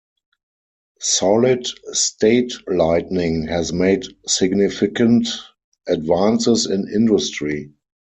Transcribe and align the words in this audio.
Solid 0.99 1.67
state 1.95 2.53
lighting 2.67 3.45
has 3.45 3.71
made 3.71 4.03
significant 4.25 5.27
advances 5.87 6.65
in 6.65 6.89
industry. 6.91 7.71